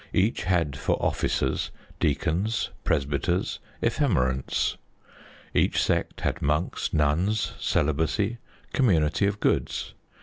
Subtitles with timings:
[0.13, 1.69] Each had for officers,
[1.99, 4.77] deacons, presbyters, ephemerents.
[5.53, 8.39] Each sect had monks, nuns, celibacy,
[8.73, 9.93] community of goods.